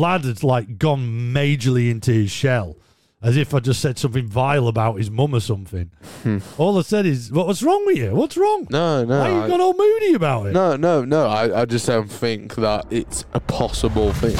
[0.00, 2.76] lad had like gone majorly into his shell,
[3.22, 5.90] as if I just said something vile about his mum or something.
[6.22, 6.38] Hmm.
[6.58, 8.14] All I said is, "What- "What's wrong with you?
[8.14, 8.66] What's wrong?
[8.70, 9.20] No, no.
[9.20, 11.26] Why you I- got all moody about it?" no, no, no.
[11.28, 14.36] I, I just don't think that it's a possible thing.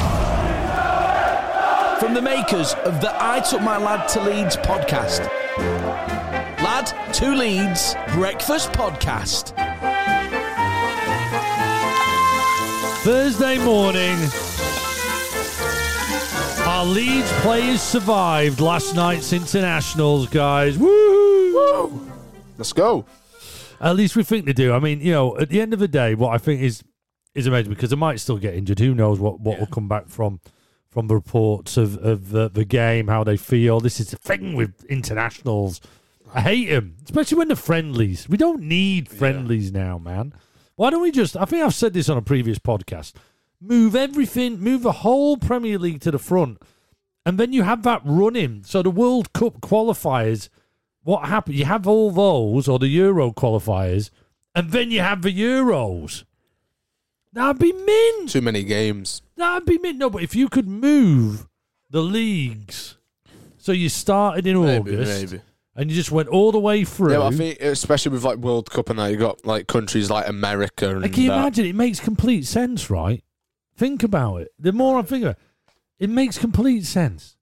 [1.99, 5.29] From the makers of the I Took My Lad to Leeds podcast.
[6.63, 9.53] Lad to Leeds Breakfast Podcast.
[13.03, 14.15] Thursday morning,
[16.71, 20.77] our Leeds players survived last night's internationals, guys.
[20.77, 22.09] Woo!
[22.57, 23.05] Let's go.
[23.81, 24.71] At least we think they do.
[24.71, 26.81] I mean, you know, at the end of the day, what I think is
[27.35, 28.79] is amazing because they might still get injured.
[28.79, 30.39] Who knows what, what will come back from
[30.89, 33.81] from the reports of, of the, the game, how they feel.
[33.81, 35.81] This is the thing with internationals.
[36.33, 38.29] I hate them, especially when they're friendlies.
[38.29, 40.33] We don't need friendlies now, man.
[40.77, 41.35] Why don't we just?
[41.35, 43.13] I think I've said this on a previous podcast.
[43.63, 46.59] Move everything, move the whole Premier League to the front,
[47.25, 48.63] and then you have that running.
[48.65, 50.49] So the World Cup qualifiers,
[51.03, 51.55] what happened?
[51.57, 54.09] You have all those, or the Euro qualifiers,
[54.55, 56.23] and then you have the Euros.
[57.33, 58.29] That'd be mint.
[58.29, 59.21] Too many games.
[59.37, 59.97] That'd be mint.
[59.97, 61.47] No, but if you could move
[61.89, 62.97] the leagues,
[63.57, 65.41] so you started in Maybe, August maybe.
[65.75, 67.13] and you just went all the way through.
[67.13, 70.27] Yeah, I think especially with like World Cup and that, you got like countries like
[70.27, 71.37] America and Like, can you that.
[71.39, 71.65] imagine?
[71.65, 73.23] It makes complete sense, right?
[73.77, 74.49] Think about it.
[74.59, 75.39] The more I think about it,
[76.01, 77.37] it makes complete sense.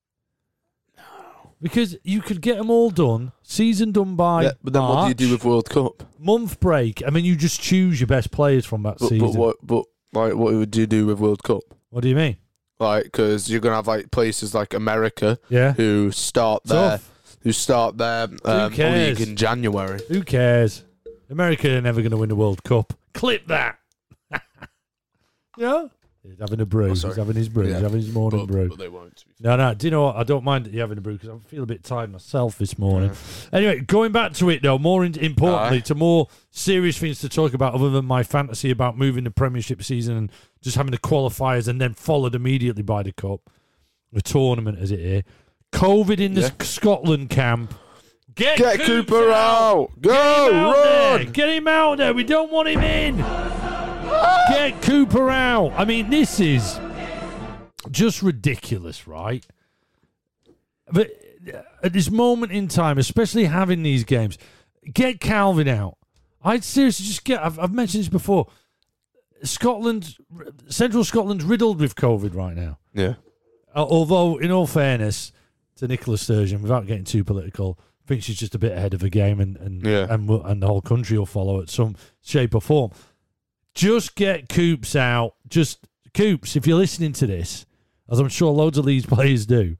[1.61, 5.07] Because you could get them all done, season done by Yeah, but then what do
[5.09, 6.03] you do with World Cup?
[6.17, 7.01] month break.
[7.05, 9.27] I mean, you just choose your best players from that But, season.
[9.27, 9.55] but what?
[9.61, 11.61] But like, what would you do with World Cup?
[11.89, 12.37] What do you mean?
[12.79, 17.37] Like, because you're gonna have like places like America Yeah, who start their tough.
[17.41, 19.19] who start their um, cares?
[19.19, 19.99] league in January.
[20.07, 20.85] Who cares?
[21.29, 22.93] America are never going to win the World Cup.
[23.13, 23.77] Clip that.
[25.57, 25.87] yeah.
[26.21, 26.87] He's having a brew.
[26.87, 27.63] Oh, He's having his brew.
[27.67, 28.67] He's having his morning But, brew.
[28.69, 29.23] but they won't.
[29.39, 29.73] No, no.
[29.73, 30.17] Do you know what?
[30.17, 32.77] I don't mind you having a brew because I feel a bit tired myself this
[32.77, 33.11] morning.
[33.53, 35.81] Anyway, going back to it though, more in- importantly, Aye.
[35.81, 39.81] to more serious things to talk about other than my fantasy about moving the Premiership
[39.81, 43.49] season and just having the qualifiers and then followed immediately by the cup,
[44.11, 45.23] the tournament as it is.
[45.71, 46.49] COVID in the Yeah.
[46.63, 47.73] Scotland camp.
[48.35, 49.89] Get, Get Cooper out!
[50.01, 51.17] Go Get him out there.
[51.17, 51.31] run!
[51.31, 52.13] Get him out there.
[52.13, 53.17] We don't want him in.
[54.49, 55.73] Get Cooper out.
[55.77, 56.79] I mean, this is
[57.91, 59.45] just ridiculous, right?
[60.91, 61.11] But
[61.83, 64.37] at this moment in time, especially having these games,
[64.91, 65.97] get Kalvin out.
[66.43, 67.43] I'd seriously just get.
[67.43, 68.47] I've, I've mentioned this before.
[69.43, 70.15] Scotland,
[70.67, 72.79] Central Scotland's riddled with COVID right now.
[72.93, 73.15] Yeah.
[73.75, 75.31] Uh, although, in all fairness
[75.77, 78.99] to Nicola Sturgeon, without getting too political, I think she's just a bit ahead of
[78.99, 80.07] the game, and and Yeah.
[80.09, 82.91] and, and the whole country will follow at some shape or form.
[83.75, 85.35] Just get Coops out.
[85.47, 87.65] Just Coops, if you're listening to this,
[88.09, 89.77] as I'm sure loads of these players do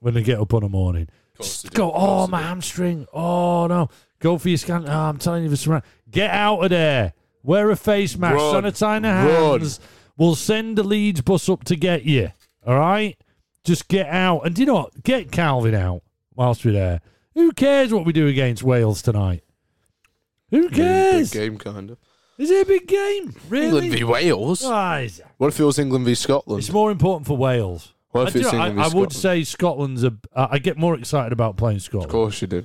[0.00, 1.08] when they get up on a morning,
[1.40, 1.92] just go.
[1.92, 3.06] Oh, my hamstring.
[3.12, 3.88] Oh no,
[4.20, 4.88] go for your scan.
[4.88, 5.82] Oh, I'm telling you, this around.
[6.10, 7.12] Get out of there.
[7.42, 8.36] Wear a face mask.
[8.36, 8.64] Run.
[8.64, 9.60] Sanitize your Run.
[9.60, 9.80] hands.
[10.16, 12.32] We'll send the Leeds bus up to get you.
[12.66, 13.16] All right?
[13.62, 14.40] Just get out.
[14.44, 15.02] And do you know what?
[15.04, 16.02] Get Kalvin out
[16.34, 17.00] whilst we're there.
[17.34, 19.44] Who cares what we do against Wales tonight?
[20.50, 21.30] Who Big cares?
[21.30, 21.98] game, kind of.
[22.38, 23.34] Is it a big game?
[23.48, 23.66] Really?
[23.66, 24.62] England v Wales.
[24.64, 26.60] Ah, Guys, What if it was England v Scotland?
[26.60, 27.92] it's more important for Wales.
[28.12, 30.14] What I, if do it's know, I, England v I would say Scotland's a.
[30.34, 32.06] I I get more excited about playing Scotland.
[32.06, 32.64] Of course you do.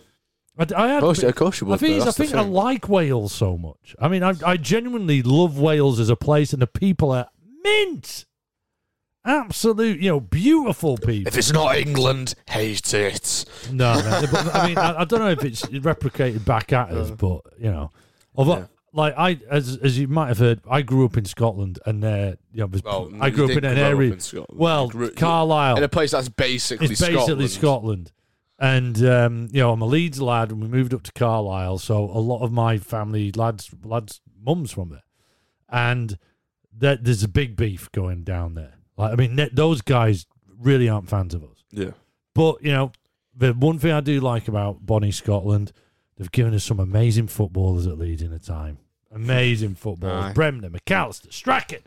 [0.57, 1.79] I, I had, Of course, of course you I would.
[1.79, 2.51] think, though, I that's the think I thing.
[2.53, 3.95] like Wales so much.
[3.99, 7.27] I mean, I, I genuinely love Wales as a place, and the people are
[7.63, 8.25] mint,
[9.25, 11.27] absolute, you know, beautiful people.
[11.27, 13.45] If it's not England, hate it.
[13.71, 17.09] No, no but, I mean, I, I don't know if it's replicated back at us,
[17.17, 17.91] but you know,
[18.35, 18.67] although.
[18.93, 18.99] Yeah.
[18.99, 22.35] Like I, as as you might have heard, I grew up in Scotland, and uh,
[22.51, 24.13] you know, was- Well, I grew up in an area.
[24.13, 28.09] in well, grew- Carlisle, in a place that's basically it's basically Scotland.
[28.09, 28.11] Scotland.
[28.59, 32.03] And um, you know, I'm a Leeds lad, and we moved up to Carlisle, so
[32.05, 35.03] a lot of my family lads, lads, mums from there,
[35.69, 36.17] and
[36.77, 38.75] that there's a big beef going down there.
[38.95, 40.25] Like, I mean, th- those guys
[40.59, 41.63] really aren't fans of us.
[41.71, 41.91] Yeah.
[42.35, 42.91] But you know,
[43.35, 45.73] the one thing I do like about Bonnie Scotland,
[46.15, 48.77] they've given us some amazing footballers at Leeds in a time.
[49.13, 50.25] Amazing footballers.
[50.25, 50.33] Aye.
[50.33, 51.79] Bremner, McAllister, Strachan.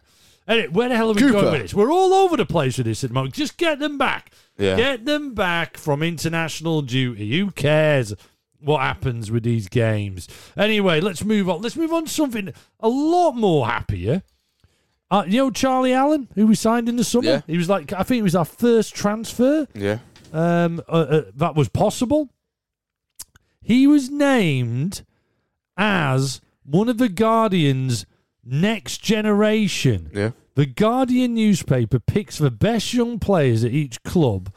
[0.49, 1.33] Anyway, where the hell are we Cooper.
[1.33, 1.75] going with this?
[1.75, 3.35] We're all over the place with this at the moment.
[3.35, 4.31] Just get them back.
[4.59, 4.77] Yeah.
[4.77, 7.37] Get them back from international duty.
[7.39, 8.15] Who cares
[8.61, 10.29] what happens with these games?
[10.57, 11.63] Anyway, let's move on.
[11.63, 14.23] Let's move on to something a lot more happier.
[15.11, 17.27] Uh, you know Charlie Allen, who we signed in the summer.
[17.29, 17.41] Yeah.
[17.49, 19.99] He was like, I think it was our first transfer Yeah.
[20.33, 22.29] um, uh, uh, that was possible.
[23.63, 25.05] He was named
[25.77, 28.07] as one of the Guardians'
[28.45, 30.11] next generation.
[30.13, 30.31] Yeah.
[30.55, 34.53] The Guardian newspaper picks the best young players at each club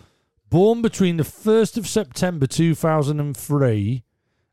[0.50, 4.04] born between the 1st of September 2003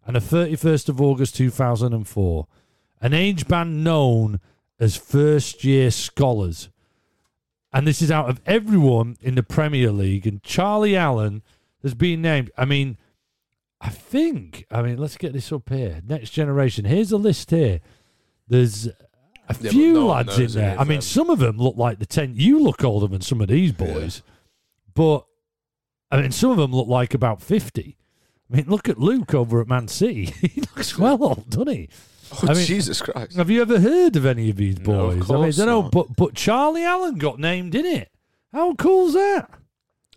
[0.06, 2.46] and the 31st of August 2004,
[3.00, 4.40] an age band known
[4.78, 6.68] as first year scholars.
[7.72, 10.26] And this is out of everyone in the Premier League.
[10.26, 11.42] And Charlie Allen
[11.82, 12.50] has been named.
[12.56, 12.96] I mean,
[13.80, 16.00] I think, I mean, let's get this up here.
[16.06, 16.84] Next generation.
[16.84, 17.80] Here's a list here.
[18.48, 18.94] There's a
[19.48, 20.78] but few no lads in there.
[20.78, 21.02] I mean, them.
[21.02, 22.34] some of them look like the 10.
[22.36, 24.22] You look older than some of these boys.
[24.94, 25.26] But,
[26.10, 27.96] I mean, some of them look like about 50.
[28.50, 30.24] I mean, look at Luke over at Man City.
[30.40, 31.88] he looks well old, doesn't he?
[32.32, 33.36] Oh, I mean- Jesus Christ.
[33.36, 34.86] Have you ever heard of any of these boys?
[34.86, 35.30] No, of?
[35.30, 38.10] I mean, I don't know, but but Charlie Allen got named in it.
[38.52, 39.50] How cool's that?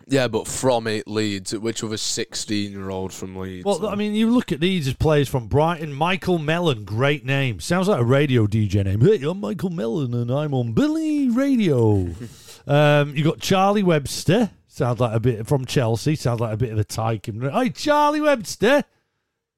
[0.10, 3.66] Yeah, but from it Leeds, which other 16 year old from Leeds?
[3.66, 5.94] Well, I mean, you look at these as players from Brighton.
[5.94, 7.60] Michael Mellon, great name.
[7.60, 9.02] Sounds like a radio DJ name.
[9.02, 12.10] Hey, I'm Michael Mellon and I'm on Billy Radio.
[12.68, 14.50] um, you got Charlie Webster.
[14.68, 16.16] Sounds like a bit from Chelsea.
[16.16, 17.28] Sounds like a bit of a tyke.
[17.28, 18.84] Hey, Charlie Webster.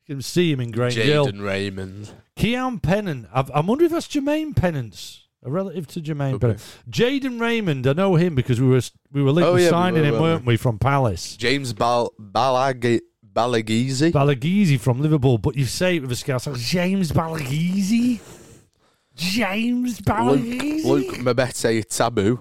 [0.06, 1.27] You can see him in Hill.
[1.27, 2.09] Jaden Raymond.
[2.36, 3.27] Kean Pennant.
[3.33, 6.40] I've, I wonder if that's Jermaine Pennant's, a relative to Jermaine.
[6.40, 6.62] Pennant.
[6.90, 7.88] Jaden Raymond.
[7.88, 10.22] I know him because we were we were linked Oh, yeah, we signing were, him,
[10.22, 11.36] weren't we, from Palace?
[11.38, 13.02] James Bal- Balag-
[13.34, 14.12] Balagizi.
[14.12, 16.46] Balagizi from Liverpool, but you say it with a scout.
[16.48, 18.20] like, James Balagizi.
[19.16, 20.86] James Luke, Balagizi.
[20.86, 22.40] Luke Mabete Taboo.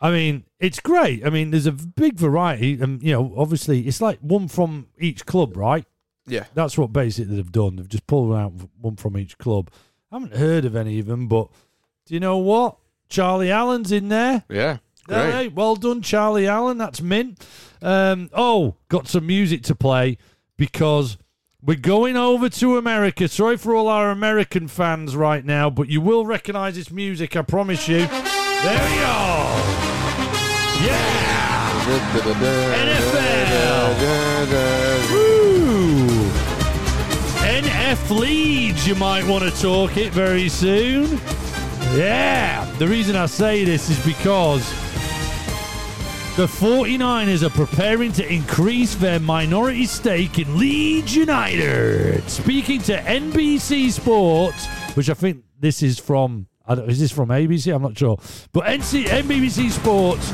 [0.00, 1.24] I mean, it's great.
[1.24, 5.26] I mean, there's a big variety, and you know, obviously, it's like one from each
[5.26, 5.84] club, right?
[6.26, 6.44] Yeah.
[6.54, 7.76] That's what basically they've done.
[7.76, 9.70] They've just pulled out one from each club.
[10.10, 11.48] I haven't heard of any of them, but
[12.06, 12.76] do you know what?
[13.08, 14.44] Charlie Allen's in there.
[14.48, 14.78] Yeah.
[15.06, 15.32] Great.
[15.32, 16.78] Hey, well done, Charlie Allen.
[16.78, 17.44] That's mint.
[17.82, 20.16] Um, oh, got some music to play
[20.56, 21.18] because
[21.60, 23.28] we're going over to America.
[23.28, 27.42] Sorry for all our American fans right now, but you will recognize this music, I
[27.42, 27.98] promise you.
[27.98, 29.52] There we go.
[30.86, 31.22] Yeah.
[33.02, 33.92] NFL.
[35.12, 36.30] Woo.
[37.42, 41.20] NF Leeds, you might want to talk it very soon.
[41.94, 42.64] Yeah.
[42.78, 44.68] The reason I say this is because
[46.36, 52.28] the 49ers are preparing to increase their minority stake in Leeds United.
[52.30, 54.66] Speaking to NBC Sports,
[54.96, 57.74] which I think this is from, is this from ABC?
[57.74, 58.16] I'm not sure.
[58.52, 60.30] But NC, NBC Sports,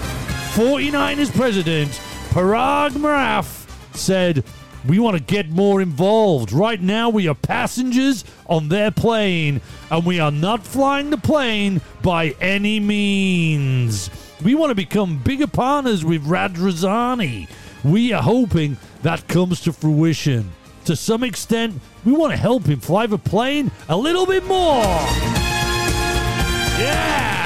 [0.55, 1.91] 49ers president
[2.31, 4.45] Paraag Marathe said,
[4.87, 6.53] we want to get more involved.
[6.53, 9.61] Right now, we are passengers on their plane,
[9.91, 14.11] and we are not flying the plane by any means.
[14.43, 17.49] We want to become bigger partners with Radrizzani.
[17.85, 20.53] We are hoping that comes to fruition.
[20.85, 24.85] To some extent, we want to help him fly the plane a little bit more.
[26.79, 27.38] Yeah!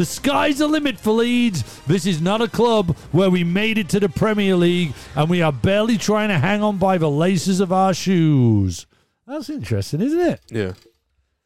[0.00, 1.62] The sky's the limit for Leeds.
[1.86, 5.42] This is not a club where we made it to the Premier League and we
[5.42, 8.86] are barely trying to hang on by the laces of our shoes.
[9.26, 10.40] That's interesting, isn't it?
[10.48, 10.72] Yeah.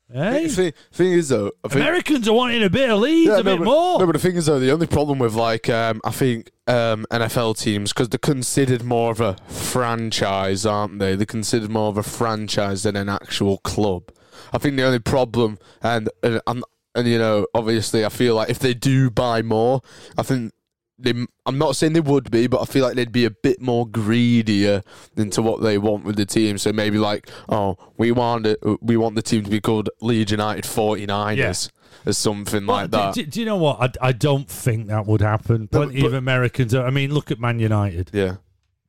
[0.08, 0.46] Hey?
[0.46, 3.42] Thing, thing is though, I think Americans are wanting a bit of Leeds, Yeah, a
[3.42, 3.98] bit but, more.
[3.98, 7.06] No, but the thing is though, the only problem with like um, I think um,
[7.10, 11.16] NFL teams because they're considered more of a franchise, aren't they?
[11.16, 14.12] They're considered more of a franchise than an actual club.
[14.52, 16.62] I think the only problem, and and and,
[16.94, 19.80] and you know, obviously, I feel like if they do buy more,
[20.18, 20.52] I think.
[20.96, 21.12] They,
[21.44, 23.84] I'm not saying they would be, but I feel like they'd be a bit more
[23.84, 24.80] greedier
[25.16, 26.56] into what they want with the team.
[26.56, 30.30] So maybe like, oh, we want it, we want the team to be called Leeds
[30.30, 31.68] United 49ers,
[32.06, 33.14] or something Well, like that.
[33.14, 33.98] Do, do you know what?
[34.00, 35.66] I, I don't think that would happen.
[35.66, 36.72] Plenty but- of Americans.
[36.76, 38.10] Are, I mean, look at Man United.
[38.12, 38.36] Yeah.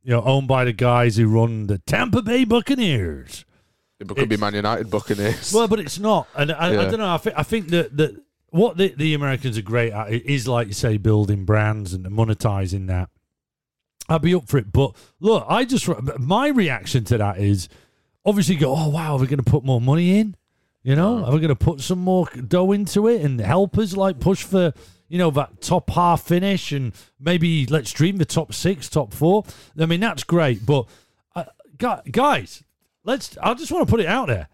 [0.04, 3.46] You know, owned by the guys who run the Tampa Bay Buccaneers.
[4.12, 5.54] It could be Man United Buccaneers.
[5.54, 7.14] Well, but it's not, and I, I don't know.
[7.14, 10.68] I think I think that that what the, the Americans are great at is like
[10.68, 13.10] you say, building brands and monetizing that.
[14.08, 17.70] I'd be up for it, but look, I just my reaction to that is
[18.24, 20.36] obviously go, oh wow, are we're going to put more money in.
[20.84, 23.98] You know, are we going to put some more dough into it and help us
[23.98, 24.72] like push for
[25.08, 29.44] you know that top half finish and maybe let's dream the top six, top four.
[29.80, 30.88] I mean, that's great, but
[31.36, 31.46] uh,
[31.78, 32.64] guys,
[33.06, 33.38] let's.
[33.42, 34.50] I just want to put it out there.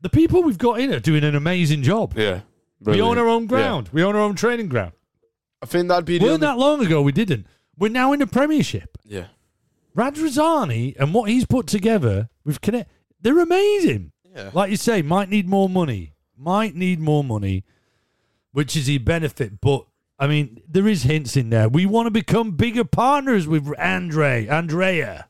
[0.00, 2.14] The people we've got in are doing an amazing job.
[2.16, 2.40] yeah.
[2.80, 3.88] We own our own ground.
[3.92, 4.92] We own our own training ground.
[5.62, 7.46] I think that'd be the Weren't only- that long ago we didn't.
[7.78, 8.98] We're now in the Premiership.
[9.04, 9.26] Yeah.
[9.96, 12.90] Radrizzani and what he's put together with Connect,
[13.20, 14.12] they're amazing.
[14.34, 14.50] Yeah.
[14.52, 16.12] Like you say, might need more money.
[16.36, 17.64] Might need more money,
[18.52, 19.60] which is a benefit.
[19.60, 19.86] But
[20.18, 21.68] I mean, there is hints in there.
[21.68, 25.28] We want to become bigger partners with Andre, Andrea.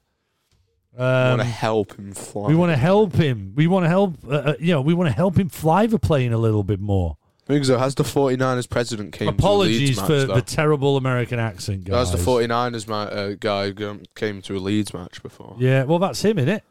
[0.97, 2.49] Um, want to help him fly.
[2.49, 3.53] we want to help him.
[3.57, 4.15] We want to help.
[4.27, 6.81] Uh, uh, you know, we want to help him fly the plane a little bit
[6.81, 7.17] more.
[7.45, 7.77] I think so.
[7.77, 11.85] Has the 49ers president came Apologies to a Leeds for match, the terrible American accent,
[11.85, 12.11] guys.
[12.11, 15.57] That's the 49ers ma- uh, guy who came to a Leeds match before.
[15.59, 16.65] Yeah, well, that's him, isn't it?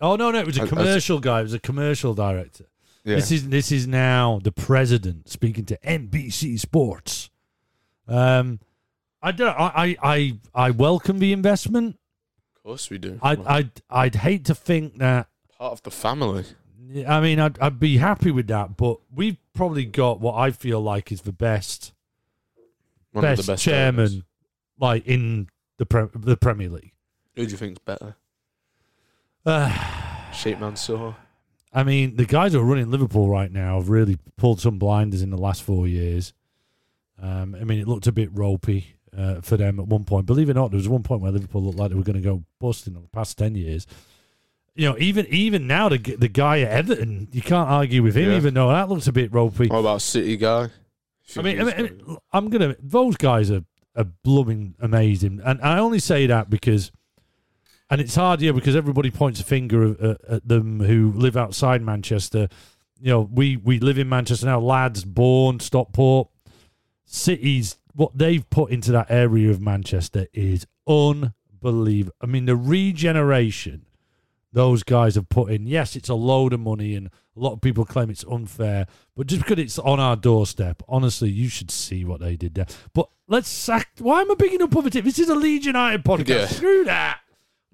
[0.00, 1.40] Oh no, no, it was a commercial guy.
[1.40, 2.64] It was a commercial director.
[3.04, 3.16] Yeah.
[3.16, 7.30] This is this is now the president speaking to NBC Sports.
[8.08, 8.60] Um,
[9.22, 9.58] I don't.
[9.58, 11.98] I I I, I welcome the investment.
[12.64, 13.18] Of course we do.
[13.22, 15.28] I'd I'd I'd hate to think that.
[15.58, 16.44] Part of the family.
[17.06, 20.80] I mean, I'd I'd be happy with that, but we've probably got what I feel
[20.80, 21.92] like is the best
[23.12, 24.22] One best, of the best chairman owners.
[24.80, 26.92] like in the pre- the Premier League.
[27.36, 28.16] Who do you think's better?
[29.46, 31.14] Uh, Sheikh Mansour.
[31.70, 35.20] I mean, the guys who are running Liverpool right now have really pulled some blinders
[35.20, 36.32] in the last four years.
[37.20, 40.26] Um, I mean, it looked a bit ropey uh, for them at one point.
[40.26, 42.16] Believe it or not, there was one point where Liverpool looked like they were going
[42.16, 43.86] to go bust in the past ten years.
[44.74, 48.30] You know, even even now, the the guy at Everton, you can't argue with him,
[48.30, 48.36] Yeah.
[48.36, 49.68] even though that looks a bit ropey.
[49.68, 50.68] What about City guy?
[51.36, 52.74] I mean, I mean, I'm gonna.
[52.82, 53.64] Those guys are
[53.96, 56.90] are blooming amazing, and I only say that because,
[57.88, 61.80] and it's hard here because everybody points a finger at, at them who live outside
[61.80, 62.48] Manchester.
[63.00, 64.58] You know, we we live in Manchester now.
[64.58, 66.28] Lads born Stockport,
[67.04, 67.76] cities.
[67.94, 72.16] What they've put into that area of Manchester is unbelievable.
[72.20, 73.86] I mean, the regeneration
[74.54, 75.66] those guys have put in.
[75.66, 78.86] Yes, it's a load of money, and a lot of people claim it's unfair.
[79.16, 82.66] But just because it's on our doorstep, honestly, you should see what they did there.
[82.94, 83.88] But let's sack.
[83.98, 85.04] Why am I picking up other teams?
[85.04, 86.28] This is a Leeds United podcast.
[86.28, 86.46] Yeah.
[86.46, 87.20] Screw that.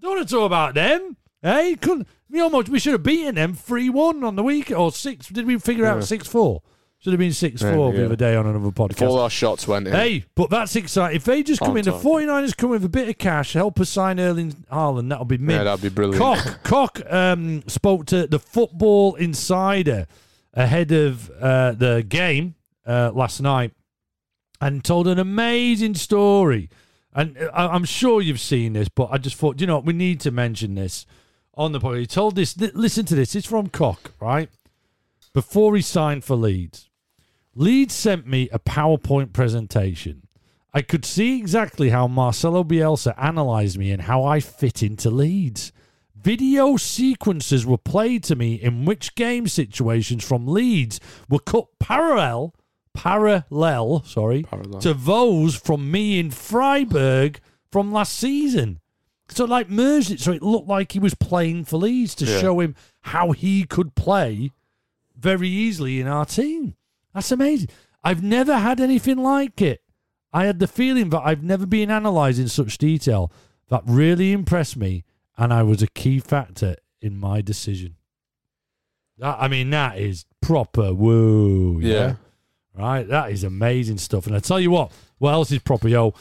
[0.00, 1.16] Don't want to talk about them.
[1.42, 4.90] Hey, couldn't we almost we should have beaten them three one on the week or
[4.90, 5.28] six?
[5.28, 6.62] Did we figure out six four?
[7.02, 8.88] Should have been six four Yeah, the other day on another podcast.
[8.98, 9.94] Before our shots went in.
[9.94, 11.16] Hey, but that's exciting.
[11.16, 12.28] If they just come On in, the target.
[12.28, 15.58] 49ers come with a bit of cash, help us sign Erling Haaland, that'll be mint.
[15.60, 16.22] yeah, that'd be brilliant.
[16.22, 20.06] Koch Koch um, spoke to the Football Insider
[20.52, 22.54] ahead of uh, the game
[22.86, 23.72] uh, last night
[24.60, 26.68] and told an amazing story.
[27.14, 29.86] And uh, I- I'm sure you've seen this, but I just thought, you know, what,
[29.86, 31.06] we need to mention this
[31.54, 32.00] on the podcast.
[32.00, 32.58] He told this.
[32.58, 33.34] li- Listen to this.
[33.34, 34.50] It's from Koch, right?
[35.32, 36.89] Before he signed for Leeds,
[37.54, 40.26] Leeds sent me a PowerPoint presentation.
[40.72, 45.72] I could see exactly how Marcelo Bielsa analysed me and how I fit into Leeds.
[46.14, 52.54] Video sequences were played to me in which game situations from Leeds were cut parallel,
[52.94, 54.80] parallel, sorry, Parallel.
[54.82, 57.40] to those from me in Freiburg
[57.72, 58.78] from last season.
[59.30, 62.40] So like merged it so it looked like he was playing for Leeds to Yeah.
[62.40, 64.52] show him how he could play
[65.16, 66.74] very easily in our team.
[67.14, 67.68] That's amazing.
[68.02, 69.82] I've never had anything like it.
[70.32, 73.32] I had the feeling that I've never been analysed in such detail.
[73.68, 75.04] That really impressed me,
[75.36, 77.96] and I was a key factor in my decision.
[79.18, 81.78] That, I mean, that is proper woo.
[81.80, 81.92] Yeah.
[81.92, 82.14] Yeah.
[82.74, 83.06] Right?
[83.06, 84.26] That is amazing stuff.
[84.26, 86.14] And I tell you what, what else is proper, yo?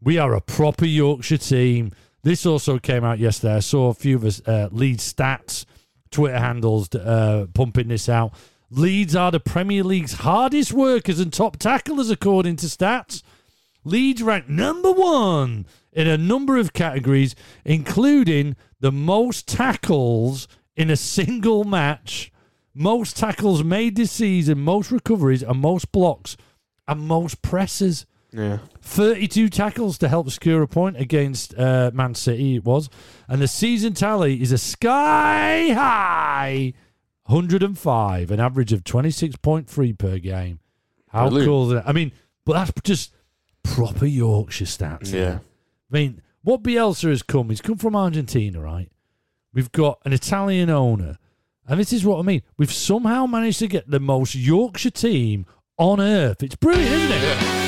[0.00, 1.92] We are a proper Yorkshire team.
[2.22, 3.56] This also came out yesterday.
[3.56, 5.64] I saw a few of us uh, lead stats,
[6.10, 8.34] Twitter handles uh, pumping this out.
[8.74, 13.22] Leeds are the Premier League's hardest workers and top tacklers, according to stats.
[13.84, 17.34] Leeds ranked number one in a number of categories,
[17.66, 22.32] including the most tackles in a single match,
[22.72, 26.38] most tackles made this season, most recoveries, and most blocks,
[26.88, 28.06] and most presses.
[28.32, 28.60] Yeah.
[28.80, 32.88] 32 tackles to help secure a point against uh, Man City, it was.
[33.28, 36.72] And the season tally is a sky high
[37.24, 40.58] 105, an average of 26.3 per game.
[41.08, 41.46] How Brilliant.
[41.48, 41.88] cool is that?
[41.88, 42.12] I mean,
[42.44, 43.12] but that's just
[43.62, 45.12] proper Yorkshire stats.
[45.12, 45.38] Yeah.
[45.90, 48.90] I mean, what Bielsa has come, he's come from Argentina, right?
[49.52, 51.18] We've got an Italian owner.
[51.68, 52.42] And this is what I mean.
[52.56, 55.46] We've somehow managed to get the most Yorkshire team
[55.78, 56.42] on earth.
[56.42, 57.62] It's brilliant, isn't it?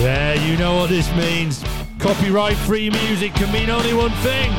[0.00, 1.62] Yeah, you know what this means.
[2.00, 4.50] Copyright free music can mean only one thing.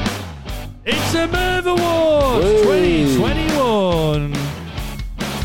[0.86, 3.06] It's a Merv Awards Whey.
[3.16, 4.36] 2021.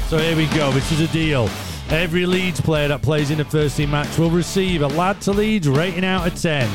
[0.08, 0.70] So here we go.
[0.72, 1.48] This is a deal.
[1.88, 5.32] Every Leeds player that plays in the first team match will receive a lad to
[5.32, 6.68] Leeds rating out of 10.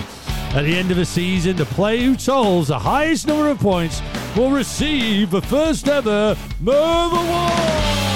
[0.56, 4.01] At the end of the season, the player who totals the highest number of points
[4.36, 8.11] will receive the first ever Merv Award.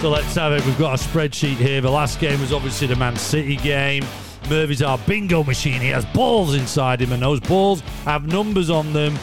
[0.00, 0.64] So let's have it.
[0.64, 1.80] We've got a spreadsheet here.
[1.80, 4.04] The last game was obviously the Man City game.
[4.48, 5.80] Murphy's our bingo machine.
[5.80, 9.18] He has balls inside him, and those balls have numbers on them.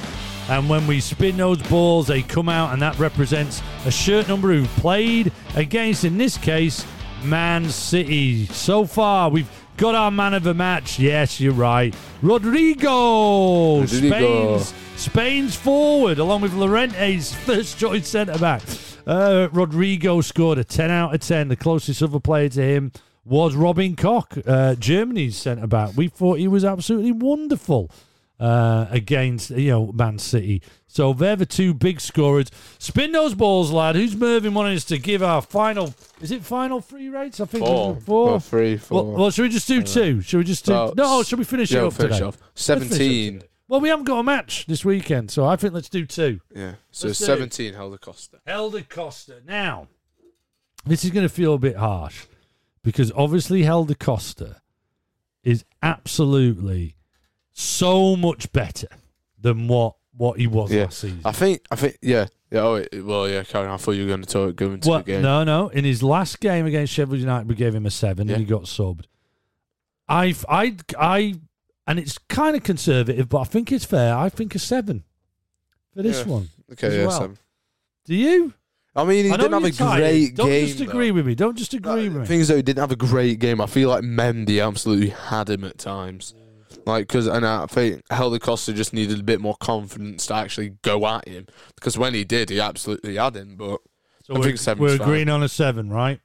[0.50, 4.54] And when we spin those balls, they come out, and that represents a shirt number
[4.54, 6.86] who played against, in this case,
[7.24, 8.46] Man City.
[8.48, 11.00] So far, we've got our man of the match.
[11.00, 11.96] Yes, you're right.
[12.22, 14.58] Rodrigo, Rodrigo.
[14.58, 18.62] Spain's, Spain's forward, along with Llorente's first choice centre back.
[19.06, 21.48] Uh, Rodrigo scored a 10 out of 10.
[21.50, 22.92] The closest other player to him
[23.24, 25.92] was Robin Koch, uh, Germany's centre back.
[25.96, 27.90] We thought he was absolutely wonderful
[28.40, 30.62] uh, against you know Man City.
[30.88, 32.48] So they're the two big scorers.
[32.80, 33.96] Spin those balls, lad.
[33.96, 35.94] Who's Mervyn wanting us to give our final?
[36.22, 37.40] Is it final three rates?
[37.40, 37.96] I think Four.
[37.96, 38.30] it's four.
[38.32, 39.04] Or three, four.
[39.04, 40.22] Well, well, should we just do two?
[40.22, 40.72] Should we just do?
[40.74, 42.28] Well, no, should we finish yeah, it we'll up finish today?
[42.28, 42.38] off.
[42.42, 43.34] Let's finish it up 17.
[43.34, 43.48] today.
[43.68, 46.40] Well, we haven't got a match this weekend, so I think let's do two.
[46.54, 46.76] Yeah.
[46.92, 47.28] So Let's do it.
[47.28, 48.38] 17 Helder Costa.
[48.46, 49.42] Helder Costa.
[49.46, 49.88] Now,
[50.86, 52.26] this is going to feel a bit harsh
[52.84, 54.58] because obviously Helder Costa
[55.44, 56.96] is absolutely
[57.54, 58.88] so much better
[59.40, 60.84] than what what he was Yeah.
[60.84, 61.20] last season.
[61.26, 62.28] I think, I think, yeah.
[62.50, 64.88] Yeah, oh, it- well, yeah, Karen, I thought you were going to talk, go into
[64.90, 65.22] Well, the game.
[65.24, 65.68] no, no.
[65.70, 68.36] In his last game against Sheffield United, we gave him a seven, Yeah.
[68.36, 69.06] and he got subbed.
[70.08, 71.36] I, I, I,
[71.88, 74.16] and it's kind of conservative, but I think it's fair.
[74.16, 75.04] I think a seven
[75.94, 76.32] for this Yeah.
[76.32, 76.50] one.
[76.74, 77.20] Okay, yeah, well.
[77.20, 77.38] seven.
[78.06, 78.54] Do you?
[78.98, 80.00] I mean, he I know didn't have you're a tired.
[80.00, 80.68] great Don't game.
[80.68, 81.36] just agree with me.
[81.36, 82.26] Don't just agree with me.
[82.28, 83.60] Things though, he didn't have a great game.
[83.60, 86.34] I feel like Mendy absolutely had him at times.
[86.86, 90.70] Like, because, and I think Helder Costa just needed a bit more confidence to actually
[90.84, 91.48] go at him.
[91.76, 93.56] Because when he did, he absolutely had him.
[93.58, 93.80] But
[94.24, 95.08] So I we're, think seven's we're fine.
[95.08, 96.20] agreeing on a seven, right?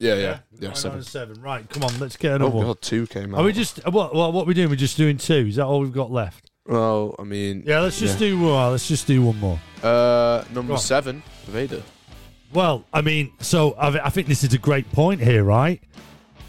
[0.00, 1.02] Yeah, yeah, yeah, Agreeing seven.
[1.04, 1.40] seven.
[1.40, 2.66] Right, come on, let's get Oh, another one.
[2.66, 3.40] God, two came out.
[3.42, 4.32] Are we just what, what?
[4.32, 4.68] What are we doing?
[4.70, 5.46] We're just doing two.
[5.48, 6.50] Is that all we've got left?
[6.66, 8.48] Well, I mean, Yeah, let's just do.
[8.52, 9.60] Uh, let's just do one more.
[9.82, 10.78] uh, Go number on.
[10.78, 11.82] seven, Vader.
[12.52, 15.80] Well, I mean, so I, I think this is a great point here, right?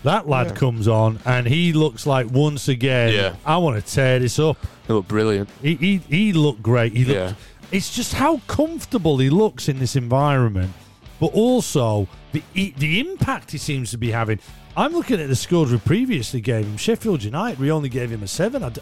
[0.04, 0.54] That lad Yeah.
[0.56, 3.14] comes on and he looks like once again.
[3.14, 3.36] Yeah.
[3.46, 4.58] I want to tear this up.
[4.88, 5.48] He looked brilliant.
[5.62, 6.94] He he, he looked great.
[6.94, 7.34] He looked, Yeah.
[7.72, 10.74] It's just how comfortable he looks in this environment,
[11.20, 14.40] but also the e- the impact he seems to be having.
[14.78, 16.78] I'm looking at the scores we previously gave him.
[16.78, 18.64] Sheffield United, we only gave him a seven.
[18.64, 18.82] I, d-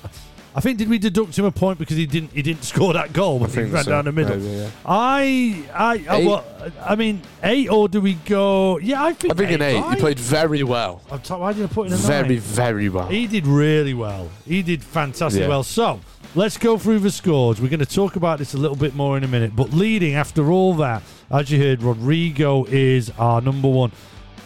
[0.56, 3.12] I think did we deduct him a point because he didn't he didn't score that
[3.14, 4.38] goal when he think ran so, down the middle.
[4.38, 4.70] maybe, yeah.
[4.86, 6.46] I I I, well,
[6.86, 8.78] I mean eight or do we go?
[8.80, 9.80] Yeah, I think I think an eight.
[9.82, 9.96] right?
[9.96, 11.02] He played very well.
[11.12, 12.40] I'm t- why did I put in a Very, nine?
[12.40, 13.08] very well.
[13.08, 14.30] He did really well.
[14.46, 15.48] He did fantastic Yeah.
[15.48, 15.64] well.
[15.64, 16.00] So
[16.36, 17.60] let's go through the scores.
[17.62, 19.56] We're going to talk about this a little bit more in a minute.
[19.56, 23.92] But leading after all that, as you heard, Rodrigo is our number one.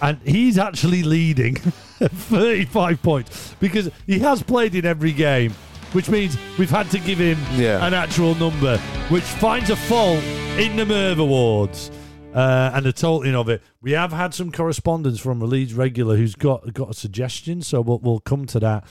[0.01, 1.55] And he's actually leading
[2.19, 5.51] 35 points because he has played in every game,
[5.93, 7.85] which means we've had to give him Yeah.
[7.85, 8.77] an actual number,
[9.09, 10.21] which finds a fault
[10.57, 11.91] in the Merv Awards.
[12.33, 16.17] Uh, and the totaling of it, we have had some correspondence from a Leeds regular
[16.17, 18.83] who's got got a suggestion, so we'll, we'll come to that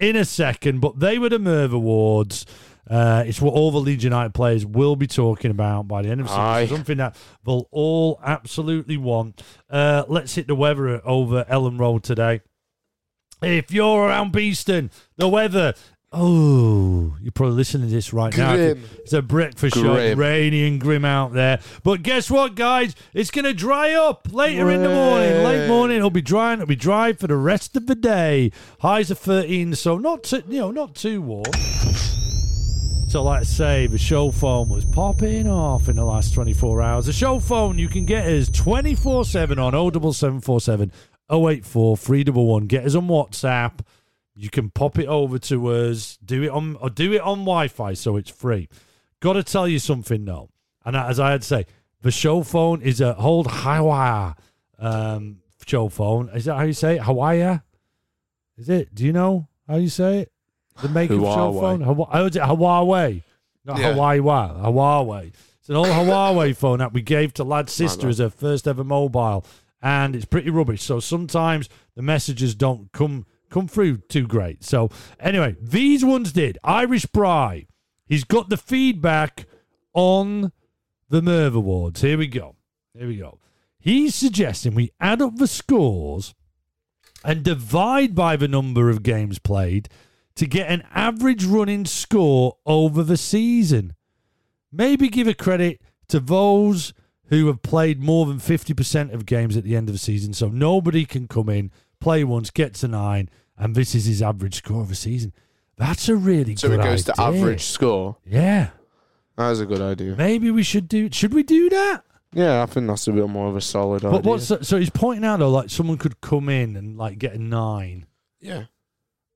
[0.00, 0.80] in a second.
[0.80, 2.46] But they were the Merv Awards.
[2.88, 6.20] Uh, it's what all the Leeds United players will be talking about by the end
[6.22, 6.44] of the season.
[6.44, 6.66] Aye.
[6.66, 7.14] Something that
[7.46, 9.42] they'll all absolutely want.
[9.68, 12.40] Uh, let's hit the weather over Elland Road today.
[13.42, 15.74] If you're around Beeston, the weather.
[16.12, 18.54] Oh, you're probably listening to this right now.
[18.54, 21.60] It's a breakfast show, rainy and grim out there.
[21.84, 22.96] But guess what, guys?
[23.14, 25.44] It's going to dry up later in the morning.
[25.70, 28.50] Morning, it'll be dry and it'll be dry for the rest of the day.
[28.80, 31.44] Highs of 13, so not too, you know, not too warm.
[33.08, 37.06] So, like I say, the show phone was popping off in the last 24 hours.
[37.06, 40.90] The show phone you can get us 24 7 on 07747
[41.30, 42.66] 084 311.
[42.66, 43.78] Get us on WhatsApp.
[44.34, 46.18] You can pop it over to us.
[46.24, 48.68] Do it on or do it on Wi-Fi, so it's free.
[49.20, 50.50] Got to tell you something though,
[50.84, 51.66] and as I had to say,
[52.00, 54.32] the show phone is a hold Hawaii
[54.80, 56.28] um, show phone.
[56.30, 57.02] Is that how you say it?
[57.02, 57.58] Hawaii?
[58.56, 58.94] Is it?
[58.94, 60.32] Do you know how you say it?
[60.82, 61.82] The make of show phone.
[61.82, 63.22] Oh, is it Huawei?
[63.64, 63.92] Not Yeah.
[63.92, 64.18] Hawaii.
[64.20, 65.32] Huawei.
[65.58, 68.84] It's an old Huawei phone that we gave to lad's sister as her first ever
[68.84, 69.44] mobile,
[69.82, 70.82] and it's pretty rubbish.
[70.82, 74.64] So sometimes the messages don't come come through too great.
[74.64, 76.56] So anyway, these ones did.
[76.64, 77.66] Irish Bry.
[78.06, 79.46] He's got the feedback
[79.92, 80.52] on
[81.08, 82.00] the Merv Awards.
[82.00, 82.56] Here we go.
[82.96, 83.38] Here we go.
[83.80, 86.34] He's suggesting we add up the scores
[87.24, 89.88] and divide by the number of games played
[90.36, 93.94] to get an average running score over the season.
[94.70, 96.92] Maybe give a credit to those
[97.26, 100.34] who have played more than 50% of games at the end of the season.
[100.34, 104.56] So nobody can come in, play once, get to nine, and this is his average
[104.56, 105.32] score of a season.
[105.76, 106.98] That's a really So good idea.
[106.98, 108.16] So it goes to average score.
[108.26, 108.70] Yeah.
[109.36, 110.14] That is a good idea.
[110.16, 111.08] Maybe we should do.
[111.10, 112.04] Should we do that?
[112.32, 114.30] Yeah, I think that's a bit more of a solid But idea.
[114.30, 117.34] what's so, so he's pointing out though, like someone could come in and like get
[117.34, 118.06] a nine.
[118.40, 118.64] yeah.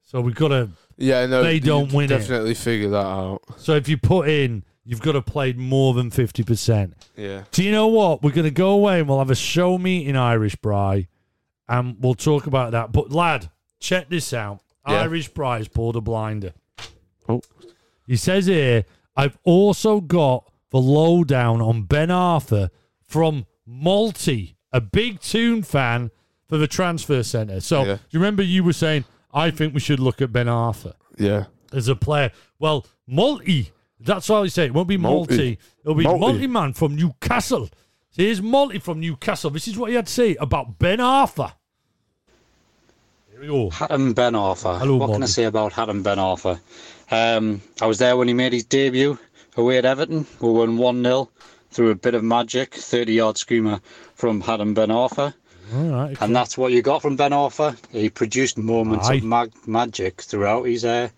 [0.07, 0.69] So we've got to.
[0.97, 2.09] Yeah, no, They you don't win it.
[2.19, 3.41] Definitely figure that out.
[3.57, 6.95] So if you put in, you've got to play more than fifty percent.
[7.17, 7.45] Yeah.
[7.51, 8.23] Do you know what?
[8.23, 11.09] We're going to go away and we'll have a show meeting Irish Bry,
[11.69, 12.93] and we'll talk about that.
[12.93, 14.61] But lad, check this out.
[14.87, 15.01] Yeah.
[15.01, 16.53] Irish Bryce pulled a blinder.
[17.29, 17.41] Oh.
[18.07, 18.85] He says here,
[19.17, 22.69] I've also got the lowdown on Ben Arfa
[23.15, 26.11] from Malty, a big tune fan
[26.49, 27.61] for the transfer centre.
[27.61, 27.95] So, Yeah.
[27.95, 31.45] do you remember you were saying, I think we should look at Ben Arfa Yeah.
[31.73, 32.33] as a player?
[32.59, 34.65] Well, Malty, that's all he say.
[34.67, 35.29] It won't be Malty.
[35.29, 35.59] Malty.
[35.85, 36.19] It'll be Malty.
[36.41, 37.67] Malty man from Newcastle.
[38.11, 39.51] So here's Malty from Newcastle.
[39.51, 41.53] This is what he had to say about Ben Arfa.
[43.31, 43.71] Here we go.
[43.71, 44.77] Hatem Ben Arfa.
[44.81, 46.59] Hello, what can I say about Hatem Ben Arfa?
[47.13, 49.17] Um, I was there when he made his debut
[49.57, 50.27] away at Everton.
[50.41, 51.31] We won 1 0
[51.75, 53.81] through a bit of magic, 30 yard screamer
[54.15, 55.35] from Hatem Ben Arfa.
[55.75, 56.17] All right.
[56.21, 57.77] And that's what you got from Ben Arfa.
[57.91, 59.15] He produced moments Aye.
[59.15, 61.09] of mag- magic throughout his uh,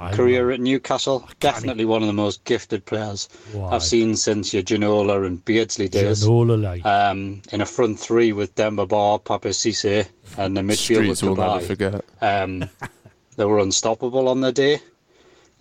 [0.00, 1.28] Aye, career at Newcastle.
[1.38, 3.70] Definitely one of the most gifted players Why?
[3.70, 6.24] I've seen since your Ginola and Beardsley days.
[6.24, 6.84] Janola, like.
[6.84, 11.22] Um, in a front three with Demba Ba, Papiss Cisse, and the midfield with Streets
[11.22, 12.04] will never forget.
[12.20, 12.68] Um,
[13.36, 14.80] they were unstoppable on the day.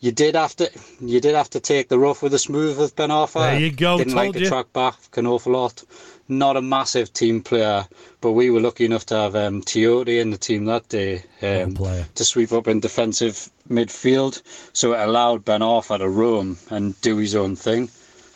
[0.02, 0.70] You did have to,
[1.02, 3.52] you did have to take the rough with the smooth with Ben Arfa.
[3.52, 4.48] There you go, Didn't like the you.
[4.48, 5.84] track back an awful lot.
[6.30, 7.88] Not a massive team player,
[8.22, 11.76] but we were lucky enough to have um, Tiote in the team that day um,
[12.16, 14.42] to sweep up in defensive midfield.
[14.74, 17.90] So it allowed Ben Arfa to roam and do his own thing.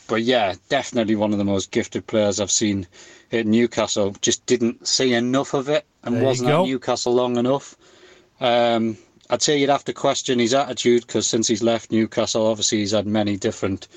[0.08, 2.88] But yeah, definitely one of the most gifted players I've seen
[3.32, 4.15] at Newcastle.
[4.21, 7.76] Just didn't see enough of it and There wasn't at Newcastle long enough.
[8.41, 8.97] Um,
[9.29, 12.91] I'd say you'd have to question his attitude because since he's left Newcastle, obviously he's
[12.91, 13.88] had many different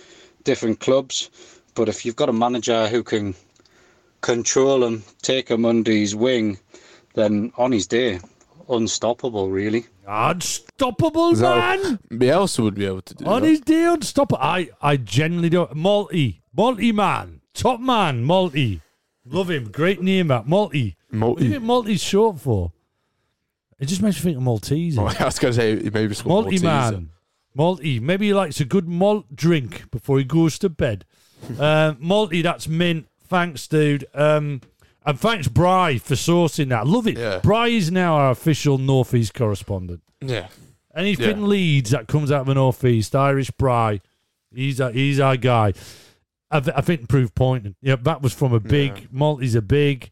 [0.44, 1.30] different clubs.
[1.74, 3.34] But if you've got a manager who can
[4.20, 6.58] control him, take him under his wing,
[7.14, 8.20] then on his day,
[8.68, 9.86] unstoppable, really.
[10.06, 11.98] Unstoppable, Is that- man.
[12.10, 13.48] Bielsa would be able to do On that.
[13.48, 14.42] his day, unstoppable.
[14.42, 15.74] I, I genuinely don't.
[15.74, 16.40] Malty.
[16.56, 17.40] Malty man.
[17.54, 18.80] Top man, Malty.
[19.24, 19.70] Love him.
[19.70, 20.46] Great name, that.
[20.46, 20.94] Malty.
[21.10, 21.48] What do you Multi.
[21.50, 22.72] think Malty's short for?
[23.78, 24.98] It just makes me think of Maltese.
[24.98, 26.62] Oh, I was going to say maybe it's Malty Malteser.
[26.62, 27.10] man.
[27.56, 28.00] Malty.
[28.00, 31.04] Maybe he likes a good malt drink before he goes to bed.
[31.58, 33.06] uh, Malty, that's mint.
[33.28, 34.06] Thanks, dude.
[34.14, 34.60] Um,
[35.04, 36.86] and thanks, Bry, for sourcing that.
[36.86, 37.18] Love it.
[37.18, 37.38] Yeah.
[37.40, 40.02] Bry is now our official Northeast correspondent.
[40.20, 40.48] Yeah.
[40.94, 41.46] Anything Yeah.
[41.46, 44.00] Leeds that comes out of the Northeast, Irish Bry,
[44.54, 45.74] he's our, he's our guy.
[46.50, 47.74] I, th- I think proof pointing.
[47.82, 49.06] Yeah, that was from a big, Yeah.
[49.12, 50.10] Malty's a big,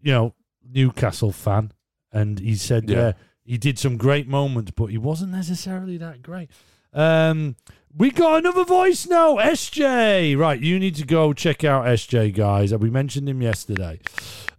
[0.00, 0.34] you know,
[0.72, 1.72] Newcastle fan.
[2.12, 3.12] And he said, yeah, Yeah.
[3.44, 6.50] he did some great moments, but he wasn't necessarily that great.
[6.92, 7.56] Um,
[7.96, 10.36] we got another voice now, SJ.
[10.38, 12.74] Right, you need to go check out SJ, guys.
[12.74, 14.00] We mentioned him yesterday.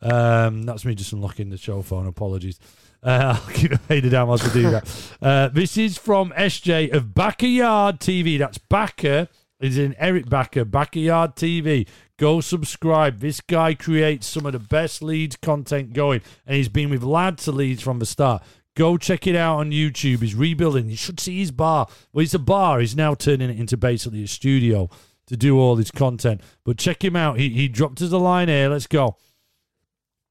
[0.02, 2.08] Um, that's me just unlocking the show phone.
[2.08, 2.60] Apologies.
[3.02, 4.88] Uh, I'll keep faded down while to do that.
[5.22, 8.38] Uh, this is from SJ of Backyard TV.
[8.40, 9.28] That's Backer.
[9.60, 11.86] Is in Eric Backer, Backyard TV.
[12.20, 13.20] Go subscribe.
[13.22, 17.46] This guy creates some of the best Leeds content going, and he's been with lads
[17.46, 18.44] to Leeds from the start.
[18.76, 20.22] Go check it out on YouTube.
[20.22, 20.90] He's rebuilding.
[20.90, 21.88] You should see his bar.
[22.14, 22.80] Well, it's a bar.
[22.82, 24.90] He's now turning it into basically a studio
[25.28, 26.42] to do all his content.
[26.66, 27.40] But check him out.
[27.40, 28.70] He he dropped us a line here.
[28.70, 29.16] Let's go.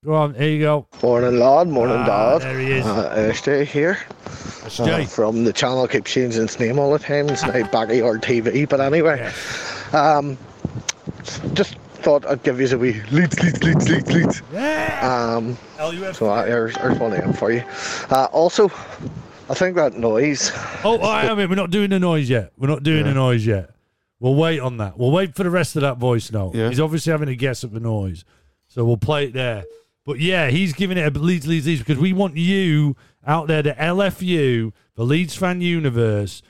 [0.05, 0.35] Go on.
[0.35, 0.87] Here you go.
[1.03, 1.69] Morning, lad.
[1.69, 2.43] Morning, Ah, dad.
[2.43, 2.87] there he is.
[2.87, 3.99] Uh, SJ here.
[4.79, 7.29] Uh, from the channel keep changing its name all the time.
[7.31, 8.69] It's now Backyard TV.
[8.69, 9.33] But anyway,
[9.93, 10.37] um,
[11.55, 14.43] just thought I'd give you a wee leads, leads, leads, leads, leads.
[14.53, 15.35] Yeah.
[15.37, 15.57] Um,
[16.15, 17.63] so uh, there's, there's one of them for you.
[18.11, 18.67] Uh, also,
[19.51, 20.51] I think that noise.
[20.85, 21.37] Oh, I am.
[21.37, 22.53] We're not doing the noise yet.
[22.57, 23.71] We're not doing the noise yet.
[24.21, 24.99] We'll wait on that.
[24.99, 26.55] We'll wait for the rest of that voice note.
[26.55, 26.69] Yeah.
[26.69, 28.25] He's obviously having a guess at the noise,
[28.67, 29.65] so we'll play it there.
[30.05, 33.63] But yeah, he's giving it a Leeds, Leeds, Leeds because we want you out there,
[33.63, 36.43] the LFU, the Leeds fan universe,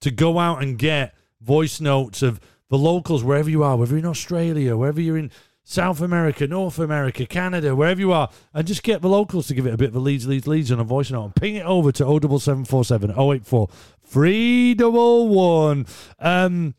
[0.00, 2.40] to go out and get voice notes of
[2.72, 5.30] the locals wherever you are, whether you're in Australia, wherever you're in
[5.62, 9.66] South America, North America, Canada, wherever you are, and just get the locals to give
[9.66, 11.66] it a bit of a Leeds, leads, Leeds on a voice note and ping it
[11.66, 13.68] over to 07747 084
[14.06, 15.86] 311.
[16.18, 16.74] Um,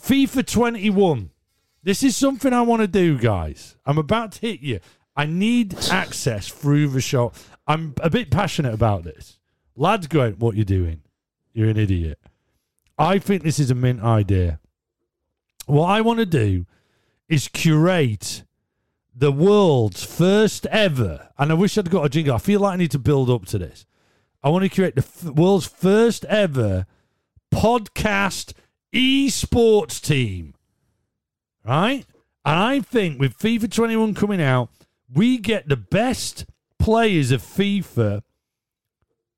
[0.00, 1.30] FIFA 21.
[1.82, 3.74] This is something I want to do, guys.
[3.84, 4.78] I'm about to hit you.
[5.16, 7.32] I need access through the show.
[7.66, 9.40] I'm a bit passionate about this.
[9.74, 11.02] Lads going, what you doing?
[11.52, 12.20] You're an idiot.
[12.96, 14.60] I think this is a mint idea.
[15.66, 16.66] What I want to do
[17.28, 18.44] is curate
[19.14, 22.34] the world's first ever, and I wish I'd got a jingle.
[22.34, 23.86] I feel like I need to build up to this.
[24.42, 26.86] I want to create the f- world's first ever
[27.52, 28.52] podcast
[28.92, 30.54] esports team.
[31.64, 32.04] Right?
[32.44, 34.68] And I think with FIFA 21 coming out,
[35.12, 36.44] we get the best
[36.78, 38.22] players of FIFA.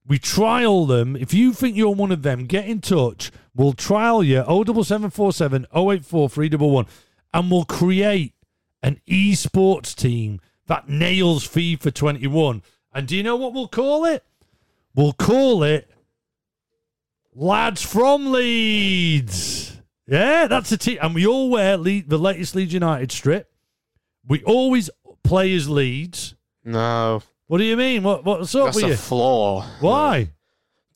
[0.07, 1.15] We trial them.
[1.15, 3.31] If you think you're one of them, get in touch.
[3.57, 6.93] We'll trial you 07747 084 311
[7.33, 8.35] and we'll create
[8.83, 14.25] an esports team that nails FIFA 21 And do you know what we'll call it?
[14.95, 15.91] We'll call it
[17.35, 19.77] Lads from Leeds.
[20.07, 20.99] Yeah, that's a team.
[21.03, 23.51] And we all wear Le- the latest Leeds United strip.
[24.27, 24.89] We always
[25.23, 26.35] play as Leeds.
[26.65, 28.03] No, What do you mean?
[28.03, 28.97] What, what's up that's with a you?
[28.97, 29.63] flaw.
[29.81, 30.31] Why?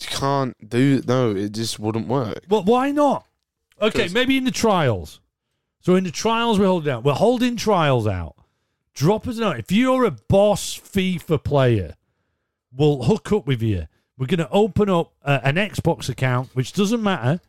[0.01, 0.99] You can't do.
[0.99, 1.07] It.
[1.09, 2.45] No, it just wouldn't work.
[2.49, 3.27] Well, why not?
[3.81, 5.21] Okay, 'Cause- maybe in the trials.
[5.81, 7.05] So in the trials, we're holding out.
[7.05, 8.37] We're holding trials out.
[8.95, 9.59] Drop us a note.
[9.59, 11.95] If you're a boss FIFA player,
[12.77, 13.87] we'll hook up with you.
[14.19, 17.41] We're going to open up uh, an Xbox account, which doesn't matter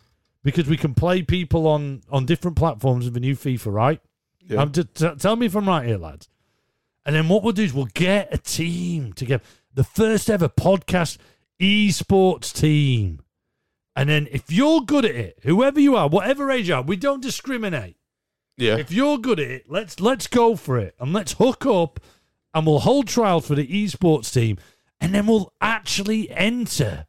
[0.43, 4.01] because we can play people on on different platforms with the new FIFA, right?
[4.47, 4.61] Yeah.
[4.61, 6.29] Um, t- t- tell me if I'm right here, lads.
[7.05, 11.17] And then what we'll do is we'll get a team together, the first ever podcast
[11.61, 13.21] esports team.
[13.95, 16.95] And then if you're good at it, whoever you are, whatever age you are, we
[16.95, 17.97] don't discriminate.
[18.57, 18.77] Yeah.
[18.77, 21.99] If you're good at it, let's let's go for it and let's hook up
[22.53, 24.57] and we'll hold trials for the esports team
[24.99, 27.05] and then we'll actually enter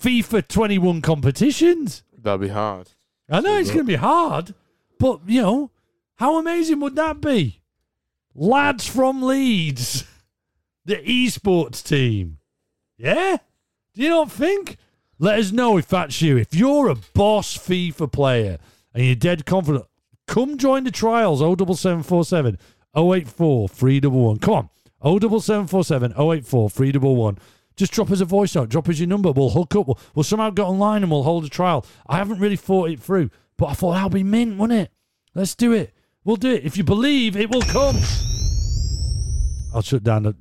[0.00, 2.02] FIFA 21 competitions.
[2.16, 2.90] That'd be hard.
[3.28, 4.54] I know it's going to be hard,
[4.98, 5.70] but you know,
[6.16, 7.62] how amazing would that be?
[8.34, 10.04] Lads from Leeds,
[10.84, 12.38] the esports team.
[13.02, 13.38] Yeah?
[13.94, 14.76] Do you not think?
[15.18, 16.36] Let us know if that's you.
[16.36, 18.58] If you're a boss FIFA player
[18.94, 19.86] and you're dead confident,
[20.28, 22.58] come join the trials 07747
[22.96, 24.38] 084 311.
[24.38, 24.70] Come on.
[25.20, 27.40] 07747 084 311.
[27.74, 28.68] Just drop us a voice note.
[28.68, 29.32] Drop us your number.
[29.32, 29.88] We'll hook up.
[29.88, 31.84] We'll, we'll somehow get online and we'll hold a trial.
[32.06, 34.92] I haven't really thought it through, but I thought that'll be mint, wouldn't it?
[35.34, 35.92] Let's do it.
[36.24, 36.64] We'll do it.
[36.64, 37.96] If you believe, it will come.
[39.74, 40.34] I'll shut down.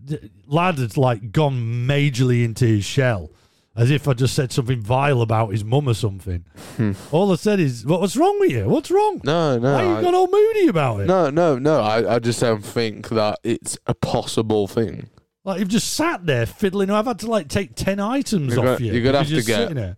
[0.47, 1.55] Lad has like gone
[1.87, 3.31] majorly into his shell,
[3.75, 6.45] as if I just said something vile about his mum or something.
[6.77, 6.91] Hmm.
[7.11, 8.67] All I said is, "What- "What's wrong with you?
[8.67, 9.21] What's wrong?
[9.23, 9.73] No, no.
[9.73, 11.05] Why you I- got all moody about it?
[11.07, 11.79] no, no, no.
[11.81, 15.09] I, I just don't think that it's a possible thing.
[15.43, 16.89] Like you've just sat there fiddling.
[16.91, 18.93] I've had to like take ten items You're off gonna- you.
[18.93, 19.97] you're gonna have to you're get- sitting there.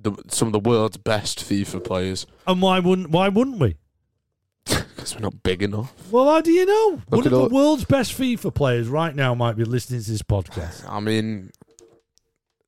[0.00, 3.76] The, some of the world's best FIFA players And why wouldn't why wouldn't we?
[5.02, 5.92] Because we're not big enough.
[6.10, 7.02] Well, how do you know?
[7.08, 10.22] One of the all- world's best FIFA players right now might be listening to this
[10.22, 10.88] podcast.
[10.88, 11.50] I mean,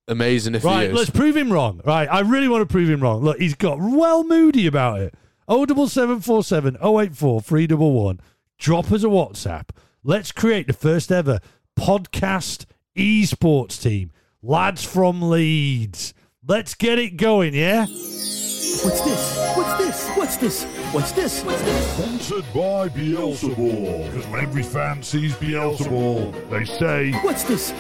[0.09, 0.95] amazing if Right, he is.
[0.95, 1.81] let's prove him wrong.
[1.85, 3.23] Right, I really want to prove him wrong.
[3.23, 5.15] Look, he's got well moody about it.
[5.47, 8.21] O double seven four seven O eight four three double one.
[8.59, 9.69] Drop us a WhatsApp.
[10.03, 11.41] Let's create the first ever
[11.79, 12.67] podcast
[12.97, 14.11] esports team.
[14.43, 16.15] Lads from Leeds.
[16.47, 17.87] Let's get it going, yeah?
[17.87, 19.57] What's this?
[19.57, 20.09] What's this?
[20.11, 20.65] What's this?
[20.93, 21.43] What's this?
[21.43, 21.93] What's this?
[21.95, 24.13] Sponsored by Beelzebul.
[24.13, 27.71] Because when every fan sees Beelzebul, they say, What's this?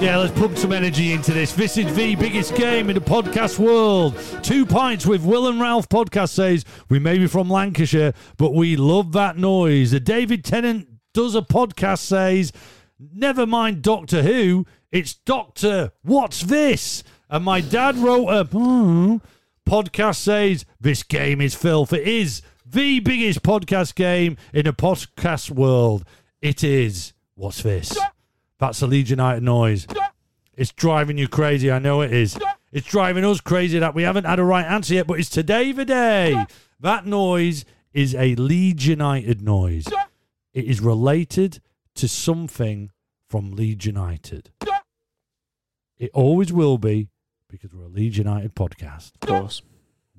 [0.00, 1.52] Yeah, let's pump some energy into this.
[1.52, 4.18] This is the biggest game in the podcast world.
[4.42, 8.74] Two pints with Will and Ralph podcast says we may be from Lancashire, but we
[8.74, 9.92] love that noise.
[9.92, 12.50] The David Tennant does a podcast says,
[12.98, 17.04] never mind Doctor Who, it's Doctor What's This?
[17.30, 19.16] And my dad wrote a hmm,
[19.68, 21.92] podcast says this game is filth.
[21.92, 26.04] It is the biggest podcast game in the podcast world.
[26.40, 27.12] It is.
[27.34, 27.98] What's this?
[28.58, 29.86] That's a Leeds United noise.
[30.56, 31.70] It's driving you crazy.
[31.70, 32.38] I know it is.
[32.72, 35.70] It's driving us crazy that we haven't had a right answer yet, but it's today
[35.72, 36.46] the day.
[36.80, 39.86] That noise is a Leeds United noise.
[40.54, 41.60] It is related
[41.96, 42.90] to something
[43.28, 44.50] from Leeds United.
[45.98, 47.10] It always will be
[47.48, 49.12] because we're a Leeds United podcast.
[49.22, 49.62] of course.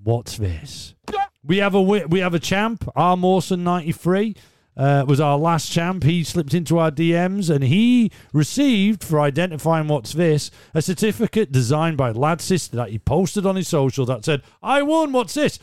[0.02, 0.96] What's this?
[1.44, 2.88] We have a wi- we have a champ.
[2.96, 4.36] R Mawson ninety three
[4.78, 6.04] uh, was our last champ.
[6.04, 11.98] He slipped into our DMs and he received for identifying what's this a certificate designed
[11.98, 15.12] by Lad Sister that he posted on his social that said, "I won.
[15.12, 15.60] What's this?"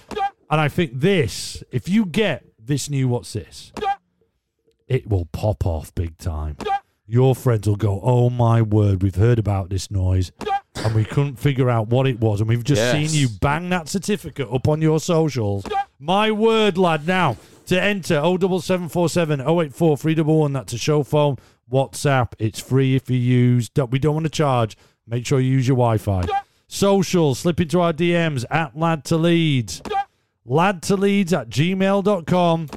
[0.51, 3.73] And I think this, if you get this new what's this,
[4.87, 6.57] it will pop off big time.
[7.07, 10.31] Your friends will go, "Oh my word, we've heard about this noise."
[10.85, 13.11] And we couldn't figure out what it was, and we've just Yes.
[13.11, 15.65] seen you bang that certificate up on your socials.
[15.99, 17.07] My word, lad!
[17.07, 17.37] Now
[17.67, 20.53] to enter 07747 084 311.
[20.53, 21.37] That's a show phone.
[21.73, 22.33] WhatsApp.
[22.39, 23.71] It's free if you use.
[23.91, 24.77] We don't want to charge.
[25.07, 26.23] Make sure you use your Wi-Fi.
[26.69, 27.35] Social.
[27.35, 29.83] Slip into our DMs at Lad to Leeds.
[30.45, 32.69] Lad to Leeds at gmail.com.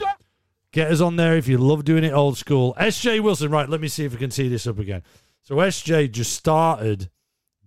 [0.71, 2.75] Get us on there if you love doing it old school.
[2.79, 3.51] SJ Wilson.
[3.51, 3.67] Right.
[3.69, 5.03] Let me see if we can see this up again.
[5.43, 7.09] So SJ just started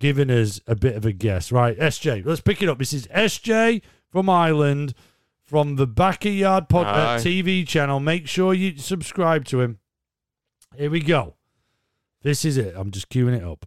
[0.02, 1.52] giving us a bit of a guess.
[1.52, 2.78] Right, SJ, let's pick it up.
[2.78, 4.94] This is SJ from Ireland,
[5.44, 8.00] from the Backyard Pod uh, TV channel.
[8.00, 9.78] Make sure you subscribe to him.
[10.76, 11.36] Here we go.
[12.22, 12.74] This is it.
[12.76, 13.64] I'm just queuing it up.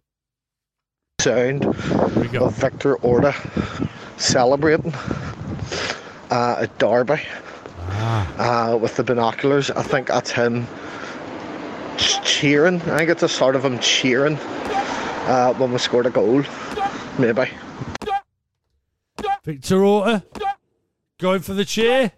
[1.22, 1.64] Sound
[2.16, 2.44] we go.
[2.44, 3.34] of Victor Orta
[4.18, 4.92] celebrating
[6.30, 7.22] uh, at Derby
[7.88, 9.70] Ah, uh, with the binoculars.
[9.70, 10.66] I think that's him
[11.96, 12.82] cheering.
[12.82, 14.38] I think it's a sort of him cheering
[15.26, 16.42] uh, when we scored a goal.
[17.18, 17.50] Maybe.
[19.44, 20.22] Victor Orta
[21.18, 22.12] going for the cheer.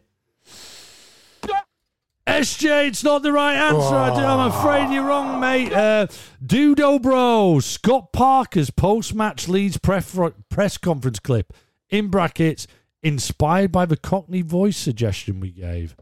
[2.27, 3.95] SJ, it's not the right answer.
[3.95, 5.73] I I'm afraid you're wrong, mate.
[5.73, 6.07] Uh,
[6.45, 11.55] Dudo Bro, Scott Parker's post match Leeds press conference clip,
[11.89, 12.67] in brackets,
[13.03, 15.97] inspired by the Cockney voice suggestion we gave.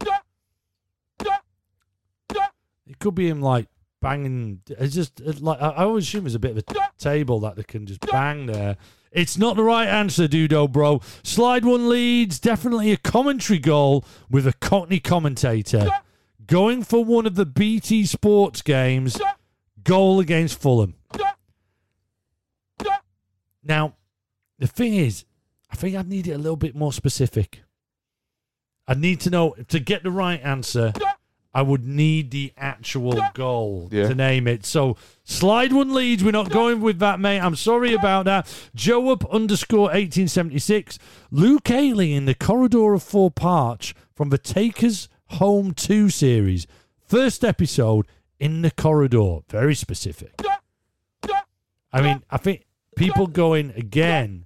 [2.85, 3.67] It could be him like
[4.01, 4.61] banging.
[4.67, 7.63] It's just it's like I always assume it's a bit of a table that they
[7.63, 8.77] can just bang there.
[9.11, 11.01] It's not the right answer, Dudo, bro.
[11.23, 15.89] Slide one leads, definitely a commentary goal with a Cockney commentator.
[16.45, 19.19] Going for one of the BT Sports games,
[19.83, 20.95] goal against Fulham.
[23.63, 23.95] Now,
[24.59, 25.25] the thing is,
[25.69, 27.63] I think I need it a little bit more specific.
[28.87, 30.93] I need to know to get the right answer.
[31.53, 34.07] I would need the actual goal Yeah.
[34.09, 34.65] to name it.
[34.65, 36.23] So slide one leads.
[36.23, 37.39] We're not going with that, mate.
[37.39, 38.47] I'm sorry about that.
[38.75, 40.99] Joe up underscore 1876.
[41.31, 46.67] Luke Ayling in the corridor of Thorp Arch from the Take Us Home 2 series.
[47.07, 48.05] First episode
[48.39, 49.39] in the corridor.
[49.49, 50.39] Very specific.
[51.91, 54.45] I mean, I think people going again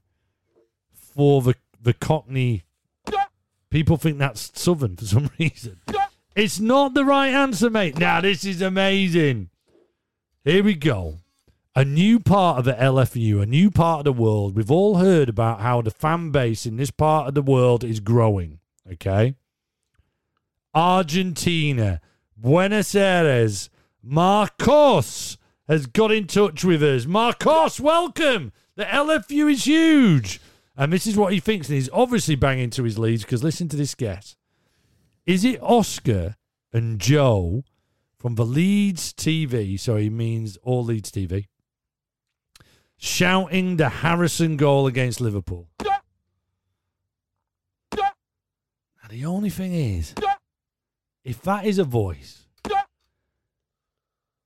[0.93, 2.63] for the the Cockney.
[3.71, 5.79] People think that's Southern for some reason.
[6.35, 7.97] It's not the right answer, mate.
[7.97, 9.49] Now this is amazing.
[10.45, 11.17] Here we go.
[11.75, 14.55] A new part of the LFU, a new part of the world.
[14.55, 17.99] We've all heard about how the fan base in this part of the world is
[17.99, 18.59] growing.
[18.89, 19.35] Okay.
[20.73, 21.99] Argentina,
[22.37, 23.69] Buenos Aires,
[24.01, 27.05] Marcos has got in touch with us.
[27.05, 28.53] Marcos, welcome.
[28.75, 30.39] The LFU is huge.
[30.77, 31.67] And this is what he thinks.
[31.67, 34.37] And he's obviously banging to his leads because listen to this guess.
[35.25, 36.35] Is it Oscar
[36.73, 37.63] and Joe
[38.17, 39.79] from the Leeds TV?
[39.79, 41.47] So he means all Leeds TV.
[42.97, 45.69] Shouting the Harrison goal against Liverpool.
[47.95, 50.13] Now, the only thing is,
[51.23, 52.47] if that is a voice,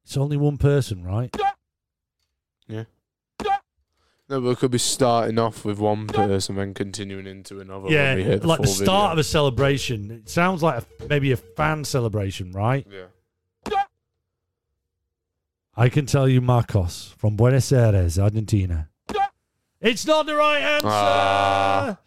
[0.03, 1.33] it's only one person, right?
[4.27, 7.89] No, but it could be starting off with one person and continuing into another.
[7.89, 10.09] yeah, hear like the start of a celebration.
[10.09, 12.87] It sounds like a, maybe a fan celebration, right?
[12.89, 13.83] Yeah.
[15.77, 18.89] I can tell you, Marcos from Buenos Aires, Argentina.
[19.81, 20.87] It's not the right answer.
[20.89, 21.97] Ah.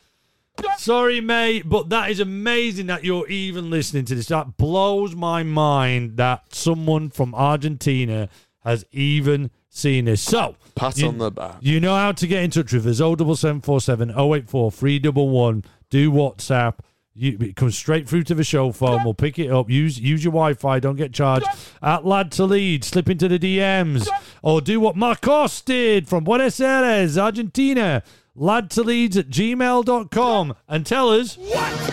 [0.78, 4.26] Sorry, mate, but that is amazing that you're even listening to this.
[4.26, 8.28] That blows my mind that someone from Argentina
[8.64, 10.20] has even seen this.
[10.20, 11.56] So, Pat you- on the back.
[11.60, 12.98] you know how to get in touch with us.
[12.98, 15.64] 07747 084 311.
[15.90, 16.74] Do WhatsApp.
[17.14, 19.02] You, it comes straight through to the show phone.
[19.02, 19.68] We'll pick it up.
[19.68, 20.78] Use use your Wi Fi.
[20.78, 21.46] Don't get charged.
[21.82, 22.84] At Lad to Lead.
[22.84, 24.06] Slip into the DMs.
[24.42, 28.04] Or do what Marcos did from Buenos Aires, Argentina.
[28.36, 30.54] Lad to Leeds at gmail.com.
[30.68, 31.36] And tell us.
[31.36, 31.88] What is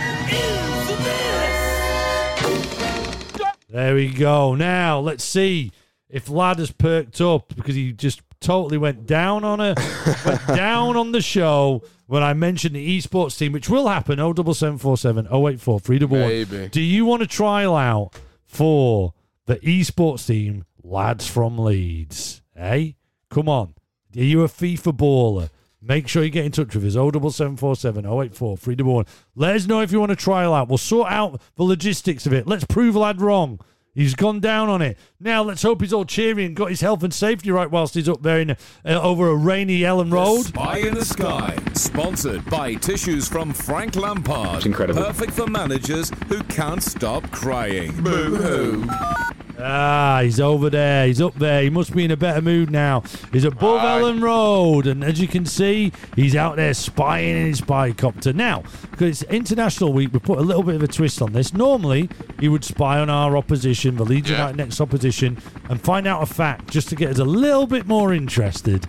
[0.99, 3.41] this?
[3.69, 4.53] There we go.
[4.53, 5.71] Now, let's see
[6.15, 9.75] if Lad has perked up because he just totally went down on a
[10.25, 14.17] went down on the show when I mentioned the esports team, which will happen.
[14.17, 16.27] 07747 084 311.
[16.29, 16.69] Maybe.
[16.69, 19.13] Do you want to trial out for
[19.45, 22.41] the esports team, lads from Leeds?
[22.55, 22.95] Hey,
[23.29, 23.73] come on.
[24.15, 25.49] Are you a FIFA baller?
[25.81, 26.93] Make sure you get in touch with us.
[26.93, 29.13] 07747 084 311.
[29.35, 30.69] Let us know if you want to trial out.
[30.69, 32.47] We'll sort out the logistics of it.
[32.47, 33.59] Let's prove lad wrong.
[33.95, 34.97] He's gone down on it.
[35.21, 38.09] Now let's hope he's all cheery and got his health and safety right whilst he's
[38.09, 38.55] up there in uh,
[38.85, 40.43] over a rainy Elland Road.
[40.43, 44.57] Spy in the Sky, sponsored by Tissues from Frank Lampard.
[44.57, 45.01] It's incredible.
[45.01, 48.03] Perfect for managers who can't stop crying.
[48.03, 49.44] Boo hoo.
[49.57, 51.07] Ah, he's over there.
[51.07, 51.61] He's up there.
[51.63, 53.03] He must be in a better mood now.
[53.31, 54.01] He's above Aye.
[54.01, 58.33] Elland Road, and as you can see, he's out there spying in his spycopter.
[58.35, 61.53] Now, because it's International Week, we put a little bit of a twist on this.
[61.53, 64.37] Normally, he would spy on our opposition, the Leeds Yeah.
[64.37, 65.37] United next opposition,
[65.69, 68.85] and find out a fact just to get us a little bit more interested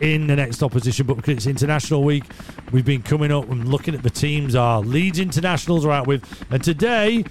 [0.00, 1.06] in the next opposition.
[1.06, 2.24] But because it's International Week,
[2.72, 6.24] we've been coming up and looking at the teams our Leeds Internationals are out with.
[6.50, 7.24] And today,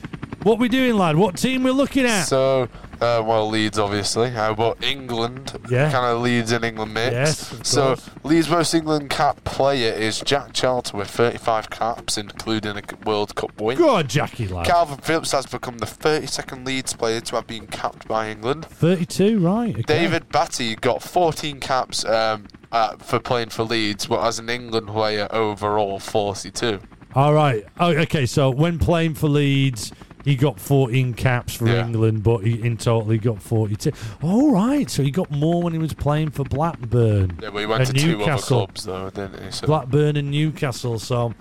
[0.44, 1.16] what we doing, lad?
[1.16, 2.24] What team we're looking at?
[2.24, 2.64] So,
[3.02, 5.92] uh, well, Leeds obviously, uh, but England Yeah.
[5.92, 7.14] kind of Leeds in England mix.
[7.14, 8.10] Yes, so course.
[8.24, 13.60] Leeds most England cap player is Jack Charlton with 35 caps, including a World Cup
[13.62, 13.78] win.
[13.78, 14.66] Go on, Jackie, lad.
[14.66, 18.66] Kalvin Phillips has become the 32nd Leeds player to have been capped by England.
[18.66, 19.72] 32, right.
[19.74, 19.82] Okay.
[19.84, 24.88] David Batty got 14 caps um, uh, for playing for Leeds, but as an England
[24.88, 26.80] player overall, 42.
[27.16, 27.66] All right.
[27.80, 29.92] Oh, okay, so when playing for Leeds,
[30.30, 31.86] he got 14 caps for Yeah.
[31.88, 33.92] England, but he, in total he got 42.
[34.22, 37.40] All right, so he got more when he was playing for Blackburn.
[37.42, 38.58] Yeah, but he went to two other Newcastle.
[38.68, 39.52] clubs though, didn't he?
[39.52, 41.00] So Blackburn and Newcastle.
[41.00, 41.34] So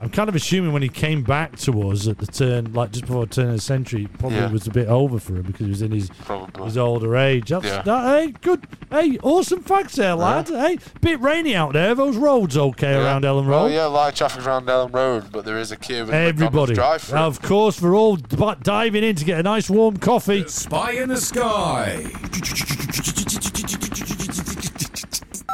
[0.00, 3.06] I'm kind of assuming when he came back to us at the turn, like just
[3.06, 4.50] before the turn of the century, probably Yeah.
[4.52, 6.64] was a bit over for him because he was in his probably.
[6.66, 7.48] his older age.
[7.48, 7.82] That's Yeah.
[7.82, 8.66] that, hey, good.
[8.90, 10.48] Hey, awesome facts there, lad.
[10.48, 11.94] Hey, bit rainy out there.
[11.94, 13.04] Those roads okay Yeah.
[13.04, 13.62] around Elland Road?
[13.64, 16.04] Well, yeah, light traffic around Elland Road, but there is a queue.
[16.04, 19.96] in Everybody, drive of course, we're all d- diving in to get a nice warm
[19.96, 20.44] coffee.
[20.46, 22.04] Spy in the Sky.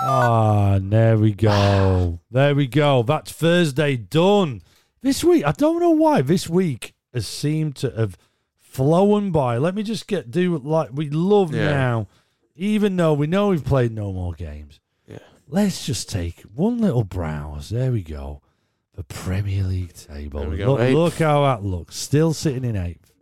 [0.04, 2.18] Ah, there we go.
[2.30, 3.02] There we go.
[3.02, 4.62] That's Thursday done.
[5.00, 8.16] This week, I don't know why this week has seemed to have
[8.56, 9.58] flown by.
[9.58, 11.70] Let me just get do like we love Yeah.
[11.70, 12.08] now,
[12.56, 14.80] even though we know we've played no more games.
[15.06, 15.18] Yeah.
[15.48, 17.68] Let's just take one little browse.
[17.70, 18.42] There we go.
[18.94, 20.40] The Premier League table.
[20.40, 21.96] There we go, Look, look how that looks.
[21.96, 23.12] Still sitting in eighth.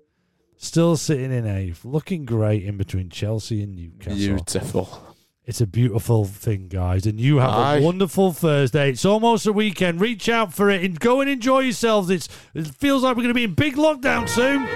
[0.56, 1.84] Still sitting in eighth.
[1.84, 4.16] Looking great in between Chelsea and Newcastle.
[4.16, 5.09] Beautiful.
[5.46, 7.06] It's a beautiful thing, guys.
[7.06, 7.76] And you have Aye.
[7.78, 8.90] a wonderful Thursday.
[8.90, 10.00] It's almost a weekend.
[10.00, 12.10] Reach out for it and go and enjoy yourselves.
[12.10, 14.68] It's, it feels like we're going to be in big lockdown soon.